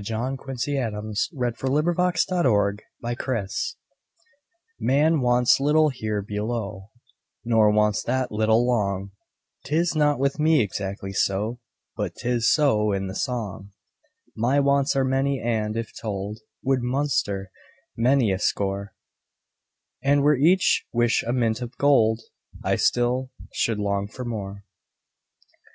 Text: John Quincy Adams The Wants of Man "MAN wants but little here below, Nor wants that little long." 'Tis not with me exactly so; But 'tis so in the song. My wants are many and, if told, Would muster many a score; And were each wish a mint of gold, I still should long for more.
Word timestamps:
John 0.00 0.38
Quincy 0.38 0.78
Adams 0.78 1.28
The 1.30 1.36
Wants 1.36 1.62
of 2.32 2.40
Man 2.46 2.80
"MAN 4.80 5.20
wants 5.20 5.58
but 5.58 5.64
little 5.64 5.90
here 5.90 6.22
below, 6.22 6.88
Nor 7.44 7.70
wants 7.70 8.02
that 8.04 8.32
little 8.32 8.66
long." 8.66 9.10
'Tis 9.66 9.94
not 9.94 10.18
with 10.18 10.40
me 10.40 10.62
exactly 10.62 11.12
so; 11.12 11.60
But 11.94 12.14
'tis 12.14 12.50
so 12.50 12.90
in 12.92 13.06
the 13.08 13.14
song. 13.14 13.72
My 14.34 14.60
wants 14.60 14.96
are 14.96 15.04
many 15.04 15.38
and, 15.42 15.76
if 15.76 15.92
told, 16.00 16.38
Would 16.62 16.80
muster 16.82 17.50
many 17.94 18.32
a 18.32 18.38
score; 18.38 18.94
And 20.02 20.22
were 20.22 20.36
each 20.38 20.86
wish 20.94 21.22
a 21.22 21.34
mint 21.34 21.60
of 21.60 21.76
gold, 21.76 22.22
I 22.64 22.76
still 22.76 23.30
should 23.52 23.78
long 23.78 24.08
for 24.08 24.24
more. 24.24 24.64